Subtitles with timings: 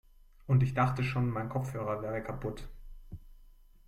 [0.47, 2.67] Und ich dachte schon, mein Kopfhörer wäre kaputt.